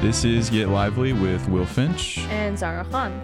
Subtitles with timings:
[0.00, 2.20] This is Get Lively with Will Finch.
[2.30, 3.20] And Zahra Khan.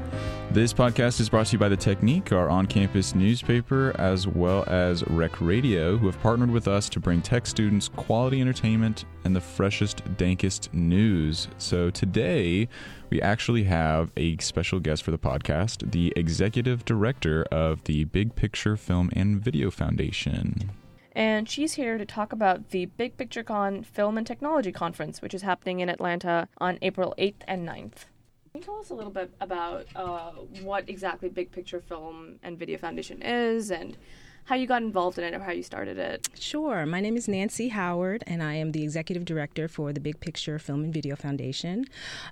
[0.50, 4.62] This podcast is brought to you by The Technique, our on campus newspaper, as well
[4.66, 9.34] as WREK Radio, who have partnered with us to bring tech students quality entertainment and
[9.34, 11.48] the freshest, dankest news.
[11.56, 12.68] So today,
[13.08, 18.36] we actually have a special guest for the podcast, the executive director of the Big
[18.36, 20.70] Picture Film and Video Foundation
[21.16, 25.32] and she's here to talk about the Big Picture Con Film and Technology Conference, which
[25.32, 28.04] is happening in Atlanta on April 8th and 9th.
[28.52, 32.58] Can you tell us a little bit about uh, what exactly Big Picture Film and
[32.58, 33.96] Video Foundation is and
[34.46, 36.28] how you got involved in it or how you started it.
[36.38, 36.86] Sure.
[36.86, 40.60] My name is Nancy Howard, and I am the executive director for the Big Picture
[40.60, 41.84] Film and Video Foundation.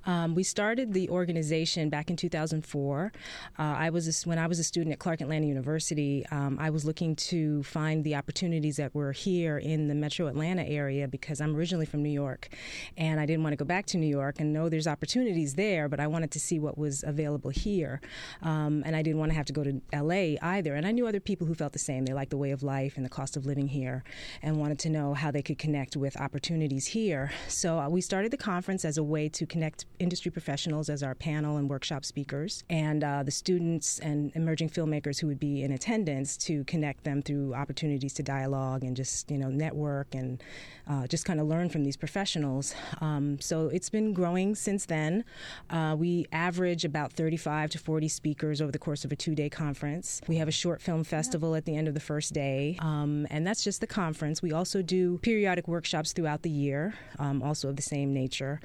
[0.07, 3.13] Um, we started the organization back in 2004.
[3.59, 6.25] Uh, I was a, when I was a student at Clark Atlanta University.
[6.31, 10.63] Um, I was looking to find the opportunities that were here in the Metro Atlanta
[10.63, 12.49] area because I'm originally from New York,
[12.97, 15.89] and I didn't want to go back to New York and know there's opportunities there,
[15.89, 18.01] but I wanted to see what was available here,
[18.41, 20.77] um, and I didn't want to have to go to LA either.
[20.77, 22.04] And I knew other people who felt the same.
[22.05, 24.05] They liked the way of life and the cost of living here
[24.43, 27.33] and wanted to know how they could connect with opportunities here.
[27.49, 31.15] So uh, we started the conference as a way to connect industry professionals as our
[31.15, 35.73] panel and workshop speakers and uh, the students and emerging filmmakers who would be in
[35.73, 40.43] attendance to connect them through opportunities to dialogue and just, you know, network and
[40.89, 42.75] uh, just kind of learn from these professionals.
[43.01, 45.25] Um, so it's been growing since then.
[45.71, 49.49] Uh, we average about 35 to 40 speakers over the course of a two day
[49.49, 50.21] conference.
[50.29, 53.47] We have a short film festival at the end of the first day, um, and
[53.47, 54.43] that's just the conference.
[54.43, 58.61] We also do periodic workshops throughout the year, um, also of the same nature.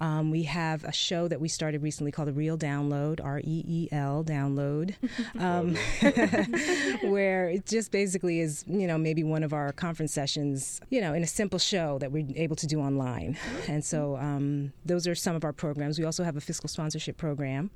[0.00, 3.64] Um, we have a show that we started recently called the Reel Download, R E
[3.66, 4.94] E L Download,
[5.38, 5.74] um,
[7.10, 11.14] where it just basically is, you know, maybe one of our conference sessions, you know,
[11.14, 13.36] in a simple show that we're able to do online.
[13.68, 15.98] And so um, those are some of our programs.
[15.98, 17.70] We also have a fiscal sponsorship program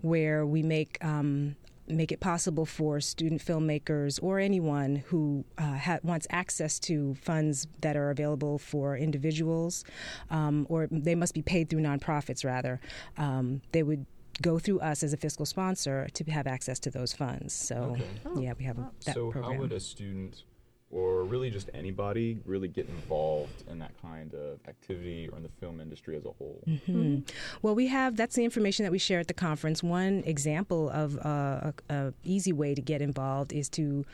[0.00, 1.56] where we make um,
[1.88, 7.66] make it possible for student filmmakers or anyone who uh, ha- wants access to funds
[7.80, 9.84] that are available for individuals,
[10.30, 12.80] um, or they must be paid through nonprofits rather.
[13.16, 14.06] Um, they would
[14.40, 17.52] go through us as a fiscal sponsor to have access to those funds.
[17.52, 18.42] So, okay.
[18.44, 19.54] yeah, we have a, that so program.
[19.54, 20.44] how would a student
[20.92, 25.48] or really just anybody really get involved in that kind of activity or in the
[25.60, 26.62] film industry as a whole?
[26.68, 26.92] Mm-hmm.
[26.92, 27.36] Mm-hmm.
[27.62, 29.82] Well, we have that's the information that we share at the conference.
[29.82, 34.04] One example of uh, a, a, easy way to get involved is to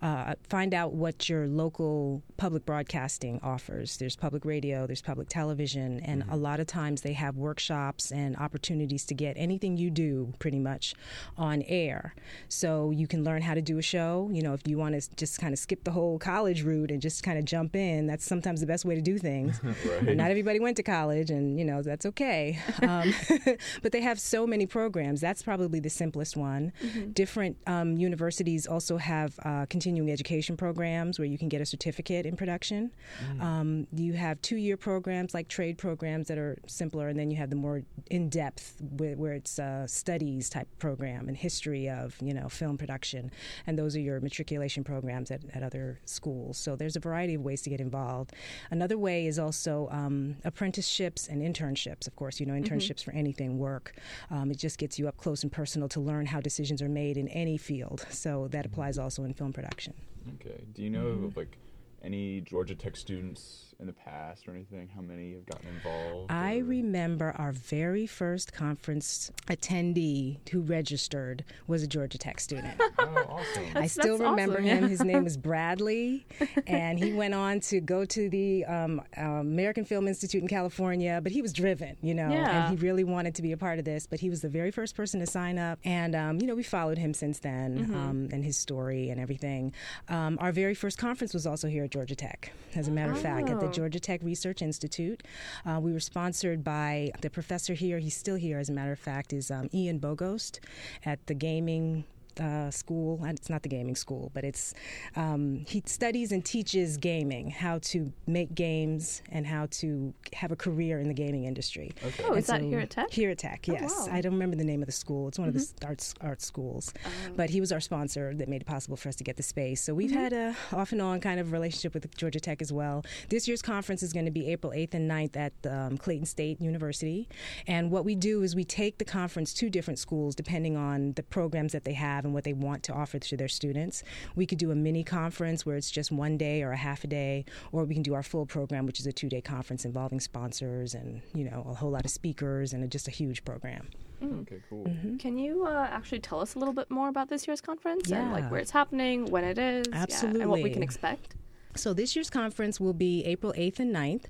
[0.00, 3.96] uh, find out what your local public broadcasting offers.
[3.96, 6.32] There's public radio, there's public television, and mm-hmm.
[6.32, 10.58] a lot of times they have workshops and opportunities to get anything you do pretty
[10.58, 10.94] much
[11.36, 12.14] on air.
[12.48, 14.30] So you can learn how to do a show.
[14.32, 17.00] You know, if you want to just kind of skip the whole college route and
[17.00, 18.06] just kind of jump in.
[18.06, 19.60] That's sometimes the best way to do things.
[19.64, 20.14] right.
[20.14, 22.58] Not everybody went to college, and you know that's okay.
[22.88, 23.12] Um,
[23.82, 25.20] but they have so many programs.
[25.20, 26.72] That's probably the simplest one.
[26.82, 27.10] Mm-hmm.
[27.10, 32.24] Different um, universities also have uh, continuing education programs where you can get a certificate
[32.24, 32.92] in production.
[33.20, 33.42] Mm.
[33.42, 37.50] Um, you have two-year programs like trade programs that are simpler, and then you have
[37.50, 42.78] the more in-depth where, it's a studies type program and history of you know film
[42.78, 43.30] production,
[43.66, 46.54] and those are your matriculation programs at, at other schools schools.
[46.64, 48.30] So there's a variety of ways to get involved.
[48.70, 52.06] Another way is also um, apprenticeships and internships.
[52.10, 52.72] Of course, you know, mm-hmm.
[52.72, 53.10] internships mm-hmm.
[53.12, 53.86] for anything work.
[54.30, 57.16] Um, it just gets you up close and personal to learn how decisions are made
[57.16, 58.00] in any field.
[58.10, 59.94] So that applies also in film production.
[60.34, 60.60] Okay.
[60.74, 61.38] Do you know mm-hmm.
[61.38, 61.56] like
[62.02, 64.88] any Georgia Tech students in the past or anything?
[64.92, 66.32] How many have gotten involved?
[66.32, 72.80] I remember our very first conference attendee who registered was a Georgia Tech student.
[72.98, 73.64] oh, awesome.
[73.76, 74.82] I still remember awesome, him.
[74.82, 74.88] Yeah.
[74.88, 76.26] His name is Bradley,
[76.66, 81.20] and he went on to go to the um, uh, American Film Institute in California,
[81.22, 82.68] but he was driven, you know, yeah.
[82.68, 84.06] and he really wanted to be a part of this.
[84.08, 86.64] But he was the very first person to sign up, and, um, you know, we
[86.64, 87.94] followed him since then mm-hmm.
[87.94, 89.72] um, and his story and everything.
[90.08, 93.14] Um, our very first conference was also here at Georgia Tech, as a matter oh.
[93.14, 95.22] of fact, at the Georgia Tech Research Institute.
[95.64, 97.98] Uh, we were sponsored by the professor here.
[97.98, 100.60] He's still here, as a matter of fact, is um, Ian Bogost
[101.04, 102.04] at the Gaming
[102.40, 103.20] uh, school.
[103.24, 104.74] And it's not the gaming school, but it's
[105.16, 110.56] um, he studies and teaches gaming, how to make games and how to have a
[110.56, 111.92] career in the gaming industry.
[112.04, 112.24] Okay.
[112.26, 113.10] Oh, is so, that here at Tech?
[113.10, 113.94] Here at Tech, oh, yes.
[113.94, 114.14] Oh, wow.
[114.14, 115.28] I don't remember the name of the school.
[115.28, 115.56] It's one mm-hmm.
[115.58, 115.88] of the mm-hmm.
[115.88, 117.34] arts art schools, um.
[117.36, 119.82] but he was our sponsor that made it possible for us to get the space.
[119.82, 120.18] So we've mm-hmm.
[120.18, 123.04] had a off and on kind of relationship with Georgia Tech as well.
[123.28, 126.60] This year's conference is going to be April 8th and 9th at um, Clayton State
[126.60, 127.28] University,
[127.66, 131.22] and what we do is we take the conference to different schools depending on the
[131.22, 134.04] programs that they have and what they want to offer to their students.
[134.36, 137.06] We could do a mini conference where it's just one day or a half a
[137.06, 140.20] day, or we can do our full program, which is a two day conference involving
[140.20, 143.88] sponsors and you know a whole lot of speakers and a, just a huge program.
[144.22, 144.42] Mm.
[144.42, 144.84] Okay, cool.
[144.84, 145.16] Mm-hmm.
[145.16, 148.22] Can you uh, actually tell us a little bit more about this year's conference yeah.
[148.22, 150.38] and like where it's happening, when it is, Absolutely.
[150.38, 151.34] Yeah, and what we can expect?
[151.76, 154.24] So this year's conference will be April 8th and 9th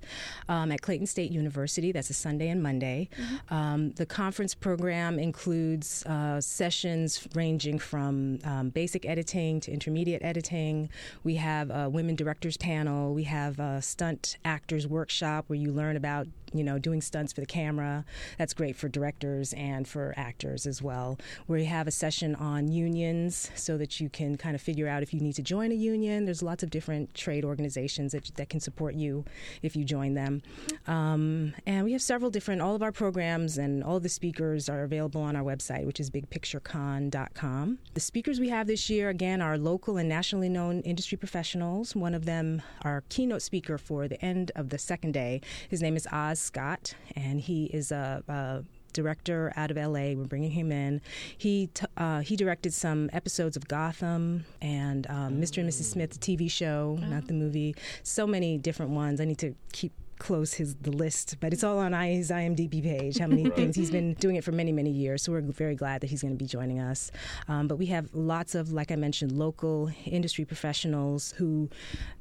[0.49, 1.93] um, at Clayton State University.
[1.93, 3.09] That's a Sunday and Monday.
[3.17, 3.55] Mm-hmm.
[3.55, 10.91] Um, the conference program includes uh, sessions ranging from um, basic editing to intermediate editing.
[11.25, 13.15] We have a women directors panel.
[13.15, 17.41] We have a stunt actors workshop where you learn about you know, doing stunts for
[17.41, 18.05] the camera.
[18.39, 21.19] That's great for directors and for actors as well.
[21.47, 25.13] We have a session on unions so that you can kind of figure out if
[25.13, 26.25] you need to join a union.
[26.25, 29.25] There's lots of different trade organizations that, that can support you
[29.63, 30.43] if you join them.
[30.87, 34.83] Um, and we have several different, all of our programs and all the speakers are
[34.83, 37.79] available on our website, which is bigpicturecon.com.
[37.95, 41.95] The speakers we have this year, again, are local and nationally known industry professionals.
[41.95, 45.97] One of them, our keynote speaker for the end of the second day, his name
[45.97, 50.15] is Oz Scott, and he is a, a director out of LA.
[50.15, 51.01] We're bringing him in.
[51.37, 55.59] He t- uh, he directed some episodes of Gotham and um, Mr.
[55.59, 55.85] and Mrs.
[55.85, 57.75] Smith, the TV show, not the movie.
[58.03, 59.21] So many different ones.
[59.21, 63.19] I need to keep close his the list, but it's all on his IMDb page.
[63.19, 63.55] How many right.
[63.55, 65.23] things he's been doing it for many many years.
[65.23, 67.11] So we're very glad that he's going to be joining us.
[67.49, 71.69] Um, but we have lots of, like I mentioned, local industry professionals who,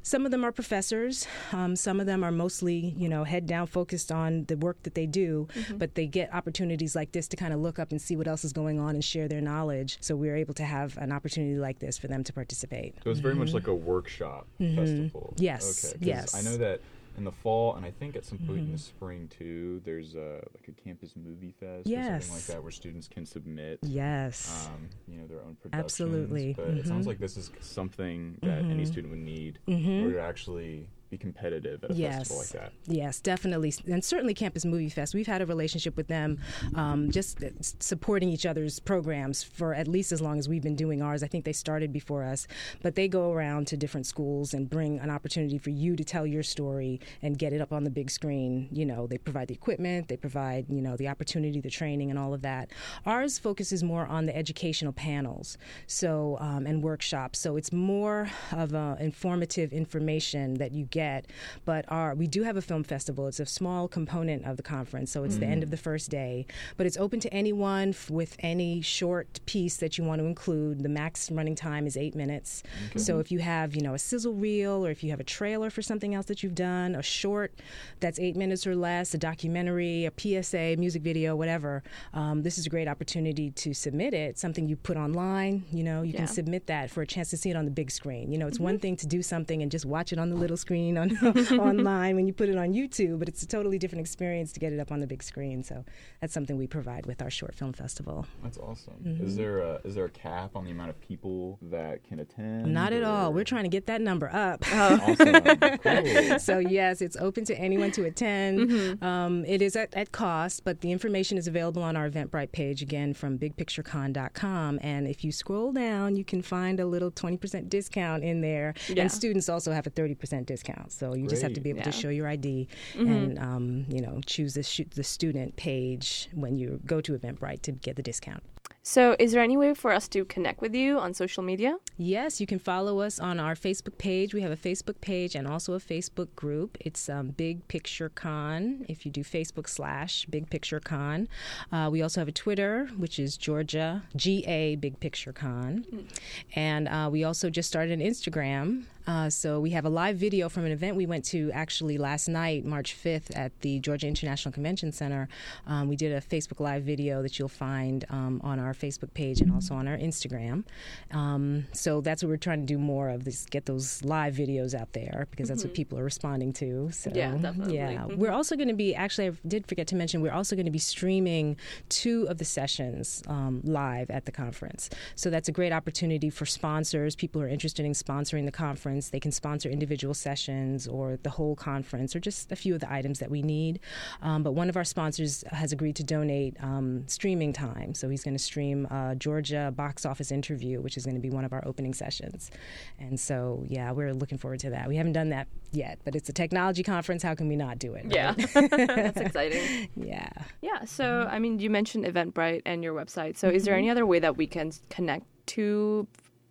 [0.02, 3.68] some of them are professors, um, some of them are mostly you know head down
[3.68, 5.78] focused on the work that they do, mm-hmm.
[5.78, 8.44] but they get opportunities like this to kind of look up and see what else
[8.44, 9.98] is going on and share their knowledge.
[10.02, 12.96] So we're able to have an opportunity like this for them to participate.
[13.04, 13.44] So it's very mm-hmm.
[13.44, 14.76] much like a workshop mm-hmm.
[14.76, 15.34] festival.
[15.38, 15.94] Yes.
[15.96, 16.06] Okay.
[16.06, 16.36] Yes.
[16.36, 16.82] I know that
[17.18, 18.60] in the fall, and I think at some point mm-hmm.
[18.60, 18.98] in the mm-hmm.
[18.98, 19.81] spring too.
[19.84, 22.06] There's a like a campus movie fest yes.
[22.06, 25.84] or something like that where students can submit yes um, you know their own productions.
[25.84, 26.78] Absolutely, but mm-hmm.
[26.80, 28.86] it sounds like this is something that any mm-hmm.
[28.86, 29.90] student would need mm-hmm.
[29.90, 32.18] in order to actually be competitive at a yes.
[32.18, 32.74] festival like that.
[32.86, 35.13] Yes, definitely, and certainly Campus Movie Fest.
[35.13, 36.39] We've had a relationship with them,
[36.75, 37.39] um, just
[37.81, 41.24] supporting each other's programs for at least as long as we've been doing ours.
[41.24, 42.48] I think they started before us,
[42.81, 46.27] but they go around to different schools and bring an opportunity for you to tell
[46.27, 48.68] your story and get it up on the big screen.
[48.71, 52.19] You know, they provide the equipment, they provide you know the opportunity, the training, and
[52.19, 52.71] all of that.
[53.06, 55.57] Ours focuses more on the educational panels,
[55.88, 57.39] so um, and workshops.
[57.39, 61.28] So it's more of a informative information that you get get.
[61.66, 63.28] But our we do have a film festival.
[63.28, 65.42] It's a small component of the conference, so it's mm-hmm.
[65.42, 66.46] the end of the first day.
[66.76, 70.84] But it's open to anyone f- with any short piece that you want to include.
[70.84, 72.64] The max running time is eight minutes.
[72.90, 73.00] Okay.
[73.00, 75.70] So if you have you know a sizzle reel or if you have a trailer
[75.70, 77.54] for something else that you've done, a short
[78.00, 81.84] that's eight minutes or less, a documentary, a PSA, music video, whatever,
[82.14, 84.40] um, this is a great opportunity to submit it.
[84.40, 85.66] Something you put online.
[85.72, 86.20] You know, you yeah.
[86.20, 88.32] can submit that for a chance to see it on the big screen.
[88.32, 88.64] You know, it's mm-hmm.
[88.64, 91.60] one thing to do something and just watch it on the little screen screen on
[91.60, 94.74] online when you put it on YouTube, but it's a totally different experience to get
[94.74, 95.63] it up on the big screen.
[95.63, 95.84] So
[96.22, 98.25] that's something we provide with our short film festival.
[98.44, 98.95] That's awesome.
[99.04, 99.25] Mm-hmm.
[99.25, 102.74] Is there a is there a cap on the amount of people that can attend?
[102.74, 103.07] Not at or?
[103.07, 103.34] all.
[103.34, 104.63] We're trying to get that number up.
[104.72, 105.00] Oh.
[105.07, 105.78] awesome.
[105.78, 106.38] Cool.
[106.48, 108.60] So yes, it's open to anyone to attend.
[108.60, 109.04] Mm-hmm.
[109.04, 112.81] Um, it is at, at cost, but the information is available on our Eventbrite page
[112.81, 114.80] again from BigPictureCon.com.
[114.81, 118.74] And if you scroll down, you can find a little twenty percent discount in there.
[118.88, 119.04] Yeah.
[119.04, 121.29] And students also have a thirty percent discount So you Great.
[121.29, 121.85] just have to be able yeah.
[121.85, 123.12] to show your ID mm-hmm.
[123.12, 127.62] and um, you know choose the, sh- the student page when you go to Eventbrite
[127.63, 128.43] to get the discount.
[128.83, 131.77] So, is there any way for us to connect with you on social media?
[131.97, 134.33] Yes, you can follow us on our Facebook page.
[134.33, 136.77] We have a Facebook page and also a Facebook group.
[136.79, 138.86] It's um, Big Picture Con.
[138.88, 141.27] If you do Facebook slash Big Picture Con,
[141.69, 146.07] uh, we also have a Twitter, which is Georgia GA Big Picture Con, mm.
[146.55, 148.86] and uh, we also just started an Instagram.
[149.07, 152.27] Uh, so we have a live video from an event we went to actually last
[152.27, 155.29] night, March 5th, at the Georgia International Convention Center.
[155.65, 159.42] Um, we did a Facebook live video that you'll find um, on our Facebook page
[159.42, 160.64] and also on our Instagram.
[161.12, 164.74] Um, so that's what we're trying to do more of, is get those live videos
[164.74, 165.70] out there because that's mm-hmm.
[165.70, 166.90] what people are responding to.
[166.92, 167.76] So, yeah, definitely.
[167.76, 167.94] Yeah.
[167.94, 168.18] Mm-hmm.
[168.18, 170.72] We're also going to be, actually, I did forget to mention, we're also going to
[170.72, 171.58] be streaming
[171.90, 174.90] two of the sessions um, live at the conference.
[175.16, 179.10] So that's a great opportunity for sponsors, people who are interested in sponsoring the conference.
[179.10, 182.92] They can sponsor individual sessions or the whole conference or just a few of the
[182.92, 183.80] items that we need.
[184.22, 187.94] Um, but one of our sponsors has agreed to donate um, streaming time.
[187.94, 191.29] So he's going to stream uh, Georgia box office interview, which is going to be
[191.29, 192.51] one of our opening sessions.
[193.00, 194.88] And so, yeah, we're looking forward to that.
[194.88, 197.24] We haven't done that yet, but it's a technology conference.
[197.24, 198.06] How can we not do it?
[198.06, 198.13] Right?
[198.13, 198.34] Yeah,
[198.67, 199.89] that's exciting.
[199.96, 200.29] Yeah.
[200.62, 200.86] Yeah.
[200.86, 203.38] So, I mean, you mentioned Eventbrite and your website.
[203.38, 203.58] So, mm-hmm.
[203.58, 203.79] is there mm-hmm.
[203.79, 206.08] any other way that we can connect to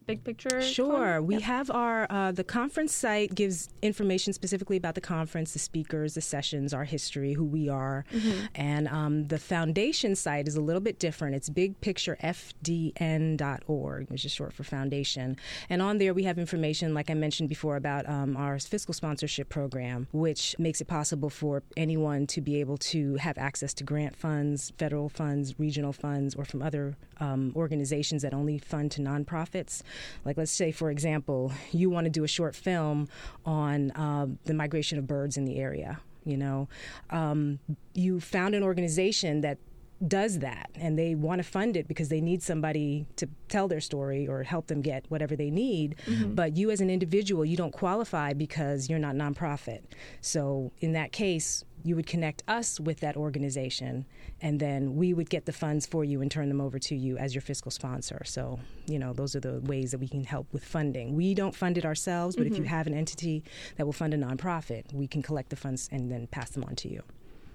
[0.06, 0.62] big picture?
[0.62, 1.14] Sure.
[1.16, 1.26] Con?
[1.26, 6.14] We have our uh, the conference site gives information specifically about the conference, the speakers,
[6.14, 8.46] the sessions, our history, who we are, Mm-hmm.
[8.54, 11.34] and um, the foundation site is a little bit different.
[11.34, 15.36] It's bigpicturefdn.org, which is short for foundation,
[15.68, 19.48] and on there we have information, like I mentioned before, about um, our fiscal sponsorship
[19.48, 24.16] program, which makes it possible for anyone to be able to have access to grant
[24.16, 29.82] funds, federal funds, regional funds, or from other um, organizations that only fund to nonprofits.
[30.24, 33.08] Like, let's say, for example, you want to do a short film
[33.44, 36.00] on uh, the migration of birds in the area.
[36.24, 36.68] You know,
[37.10, 37.60] um,
[37.94, 39.58] you found an organization that
[40.06, 43.80] does that and they want to fund it because they need somebody to tell their
[43.80, 45.96] story or help them get whatever they need.
[46.06, 46.34] Mm-hmm.
[46.34, 49.80] But you as an individual you don't qualify because you're not nonprofit.
[50.20, 54.04] So in that case you would connect us with that organization
[54.42, 57.16] and then we would get the funds for you and turn them over to you
[57.16, 58.22] as your fiscal sponsor.
[58.24, 61.14] So you know those are the ways that we can help with funding.
[61.14, 62.68] We don't fund it ourselves but if you mm-hmm.
[62.68, 63.44] have an entity
[63.76, 66.76] that will fund a nonprofit we can collect the funds and then pass them on
[66.76, 67.02] to you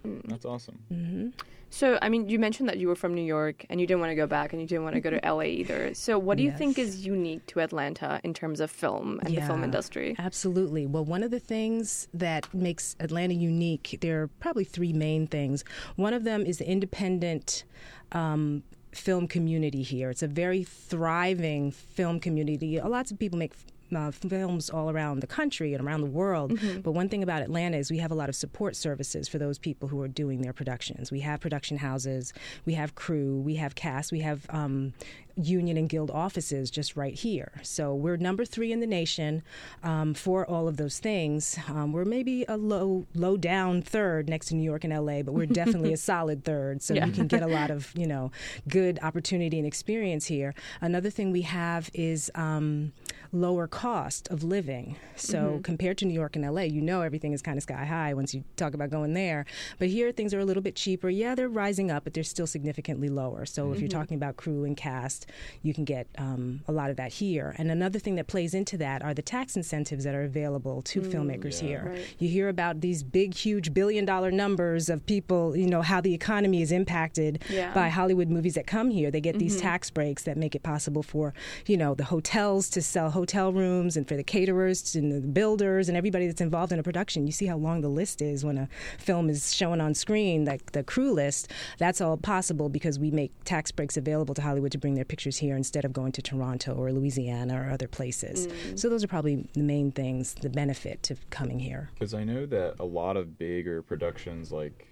[0.03, 0.79] That's awesome.
[0.91, 1.29] Mm-hmm.
[1.73, 4.11] So, I mean, you mentioned that you were from New York and you didn't want
[4.11, 5.93] to go back and you didn't want to go to LA either.
[5.93, 9.41] So, what do you think is unique to Atlanta in terms of film and the
[9.41, 10.15] film industry?
[10.19, 10.85] Absolutely.
[10.85, 15.63] Well, one of the things that makes Atlanta unique, there are probably three main things.
[15.95, 17.63] One of them is the independent
[18.11, 20.09] um, film community here.
[20.09, 22.81] It's a very thriving film community.
[22.81, 23.53] Lots of people make
[23.95, 26.57] uh, films all around the country and around the world.
[26.83, 29.57] But one thing about Atlanta is we have a lot of support services for those
[29.57, 31.11] people who are doing their productions.
[31.11, 32.33] We have production houses,
[32.65, 34.93] we have crew, we have cast, we have um,
[35.35, 37.51] union and guild offices just right here.
[37.63, 39.43] So we're number three in the nation
[39.83, 41.57] um, for all of those things.
[41.69, 45.31] Um, we're maybe a low, low down third next to New York and LA, but
[45.33, 46.81] we're definitely a solid third.
[46.81, 47.05] So Yeah.
[47.05, 48.31] you can get a lot of you know
[48.67, 50.53] good opportunity and experience here.
[50.81, 52.91] Another thing we have is um,
[53.31, 54.97] lower cost of living.
[55.15, 55.61] So mm-hmm.
[55.61, 58.33] compared to New York and LA, you know everything is kind of sky high once
[58.33, 59.45] you talk about going there.
[59.79, 61.09] But here things are a little bit cheaper.
[61.09, 63.45] Yeah, they're rising up, but they're still significantly lower.
[63.45, 63.99] So if you're mm-hmm.
[63.99, 65.27] talking about crew and cast,
[65.61, 67.55] you can get um, a lot of that here.
[67.57, 71.01] And another thing that plays into that are the tax incentives that are available to
[71.01, 71.11] mm.
[71.11, 71.91] filmmakers here.
[71.93, 72.15] Right.
[72.19, 76.13] You hear about these big, huge billion dollar numbers of people, you know, how the
[76.13, 77.73] economy is impacted Yeah.
[77.73, 79.11] by Hollywood movies that come here.
[79.11, 79.67] They get these mm-hmm.
[79.67, 81.33] tax breaks that make it possible for,
[81.65, 85.87] you know, the hotels to sell hotel rooms and for the caterers and the builders
[85.89, 87.27] and everybody that's involved in a production.
[87.27, 90.71] You see how long the list is when a film is shown on screen, like
[90.71, 91.51] the crew list.
[91.77, 95.37] That's all possible because we make tax breaks available to Hollywood to bring their pictures
[95.37, 98.47] here instead of going to Toronto or Louisiana or other places.
[98.75, 101.89] So those are probably the main things, the benefit to coming here.
[101.93, 104.87] Because I know that a lot of bigger productions, like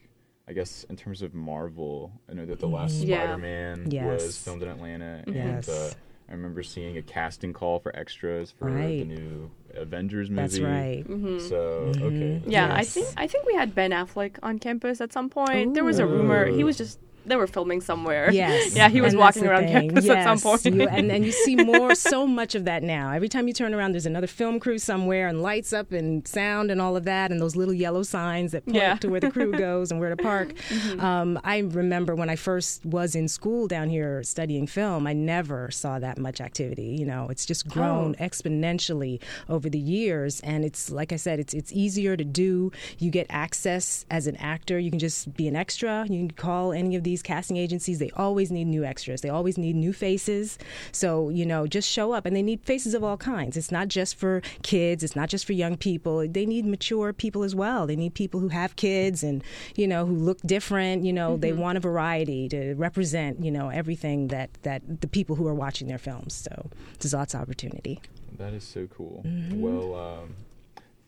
[0.47, 3.23] I guess in terms of Marvel, I know that the last Yeah.
[3.23, 5.67] Spider-Man was filmed in Atlanta, Yes.
[5.67, 5.93] and uh,
[6.29, 10.41] I remember seeing a casting call for extras for the new Avengers movie.
[10.41, 11.03] That's right.
[11.07, 11.39] Mm-hmm.
[11.39, 11.57] So
[12.05, 15.29] okay, that's Yeah, I think I think we had Ben Affleck on campus at some
[15.29, 15.73] point.
[15.73, 18.31] There was a rumor he was just they were filming somewhere.
[18.31, 18.75] Yes.
[18.75, 19.89] yeah, he was And walking around thing.
[19.89, 20.65] campus at some point.
[20.65, 23.11] You- and, and you see more, so much of that now.
[23.11, 26.71] Every time you turn around, there's another film crew somewhere, and lights up, and sound,
[26.71, 28.91] and all of that, and those little yellow signs that point Yeah.
[28.91, 28.99] Mm-hmm.
[28.99, 30.53] to where the crew goes and where to park.
[30.99, 35.69] Um, I remember when I first was in school down here studying film, I never
[35.71, 36.95] saw that much activity.
[36.99, 38.23] You know, it's just grown Oh.
[38.23, 42.71] exponentially over the years, and it's like I said, it's it's easier to do.
[42.97, 44.79] You get access as an actor.
[44.79, 46.03] You can just be an extra.
[46.09, 47.99] You can call any of these casting agencies.
[47.99, 49.21] They always need new extras.
[49.21, 50.57] They always need new faces.
[50.91, 53.57] So you know, just show up, and they need faces of all kinds.
[53.57, 55.03] It's not just for kids.
[55.03, 56.27] It's not just for young people.
[56.27, 57.87] They need mature people as well.
[57.87, 59.43] They need people who have kids and
[59.75, 61.03] you know who look different.
[61.03, 65.35] You know, they want a variety to represent you know everything that that the people
[65.35, 66.33] who are watching their films.
[66.33, 67.99] So there's lots of opportunity.
[68.37, 69.23] That is so cool.
[69.25, 69.61] Mm-hmm.
[69.61, 70.35] Well, um,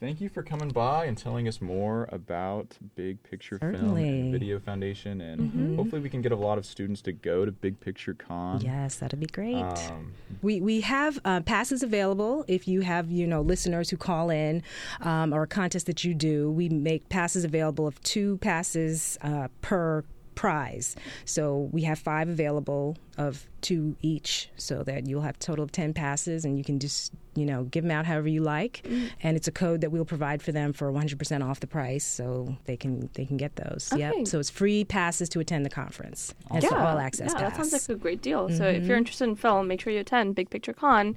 [0.01, 4.01] thank you for coming by and telling us more about Big Picture Film Certainly.
[4.03, 4.22] Mm-hmm.
[4.24, 7.51] and Video Foundation, and hopefully we can get a lot of students to go to
[7.51, 8.60] Big Picture Con.
[8.60, 9.55] Yes, that'd be great.
[9.55, 14.29] Um, We we have uh, passes available if you have you know listeners who call
[14.29, 14.63] in
[15.01, 16.51] um, or a contest that you do.
[16.51, 20.03] We make passes available of two passes uh, per
[20.35, 20.95] prize.
[21.25, 25.71] So we have five available of two each, so that you'll have a total of
[25.71, 28.85] ten passes, and you can just you know give them out however you like.
[29.21, 32.55] And it's a code that we'll provide for them for 100% off the price, so
[32.65, 33.89] they can they can get those.
[33.93, 34.01] Okay.
[34.01, 34.27] Yep.
[34.27, 36.33] So it's free passes to attend the conference.
[36.53, 37.57] It's yeah, all access yeah, pass.
[37.57, 38.50] that sounds like a great deal.
[38.50, 38.88] So if Mm-hmm.
[38.88, 41.15] you're interested in film, make sure you attend Big Picture Con.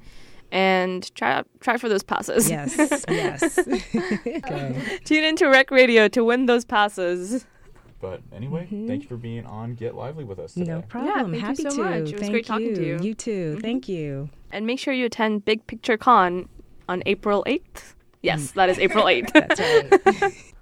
[0.52, 2.49] And try try for those passes.
[2.50, 2.76] yes,
[3.09, 3.54] yes.
[5.04, 7.44] Tune into WREK Radio to win those passes.
[8.04, 8.87] But anyway, Mhm.
[8.87, 10.70] thank you for being on Get Lively with us today.
[10.73, 11.30] No problem.
[11.32, 11.82] thank you Happy so to.
[11.82, 11.94] much.
[11.94, 12.75] It was Thank great talking you.
[12.75, 12.99] to you.
[13.00, 13.54] You too.
[13.56, 13.62] Mhm.
[13.62, 14.28] Thank you.
[14.52, 16.46] And make sure you attend Big Picture Con
[16.87, 17.94] on April 8th.
[18.20, 19.32] Yes, that is April 8th.
[19.32, 19.58] That's
[20.23, 20.32] right.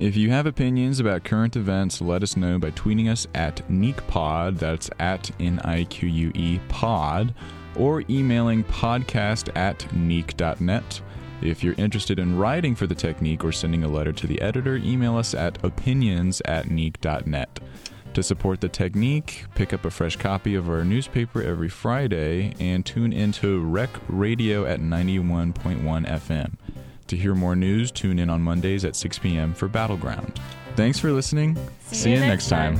[0.00, 4.58] If you have opinions about current events, let us know by tweeting us at NiquePod,
[4.58, 7.32] that's at N I Q U E pod,
[7.76, 11.00] or emailing podcast at nique.net.
[11.44, 14.76] If you're interested in writing for the Technique or sending a letter to the editor,
[14.76, 17.60] email us at opinions at nique.net.
[18.14, 22.86] To support the Technique, pick up a fresh copy of our newspaper every Friday and
[22.86, 26.54] tune into WREK Radio at 91.1 FM.
[27.08, 29.52] To hear more news, tune in on Mondays at 6 p.m.
[29.52, 30.40] for Battleground.
[30.76, 31.58] Thanks for listening.
[31.90, 32.78] See, you next time.